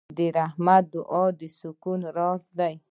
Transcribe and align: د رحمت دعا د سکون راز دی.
د 0.17 0.19
رحمت 0.37 0.83
دعا 0.95 1.23
د 1.39 1.41
سکون 1.57 1.99
راز 2.17 2.43
دی. 2.59 2.73